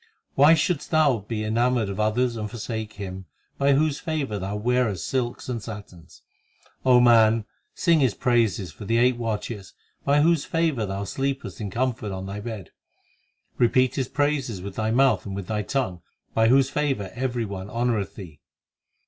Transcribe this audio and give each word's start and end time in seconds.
1 0.33 0.43
Why 0.47 0.53
shouldest 0.55 0.89
thou 0.89 1.19
be 1.19 1.43
enamoured 1.43 1.87
of 1.87 1.99
others 1.99 2.35
and 2.35 2.49
forsake 2.49 2.93
Him 2.93 3.27
By 3.59 3.73
whose 3.73 3.99
favour 3.99 4.39
thou 4.39 4.55
wearest 4.55 5.07
silks 5.07 5.47
and 5.47 5.61
satins? 5.61 6.23
O 6.83 6.99
man, 6.99 7.45
sing 7.75 7.99
His 7.99 8.15
praises 8.15 8.71
for 8.71 8.85
the 8.85 8.97
eight 8.97 9.17
watches 9.17 9.75
By 10.03 10.21
whose 10.21 10.43
favour 10.43 10.87
thou 10.87 11.03
sleepest 11.03 11.61
in 11.61 11.69
comfort 11.69 12.11
on 12.11 12.25
thy 12.25 12.39
bed. 12.39 12.71
Repeat 13.59 13.93
His 13.93 14.07
praises 14.09 14.59
with 14.59 14.73
thy 14.75 14.89
mouth 14.89 15.27
and 15.27 15.35
with 15.35 15.45
thy 15.45 15.61
tongue 15.61 16.01
By 16.33 16.47
whose 16.47 16.71
favour 16.71 17.11
every 17.13 17.45
one 17.45 17.69
honoureth 17.69 18.15
thee. 18.15 18.39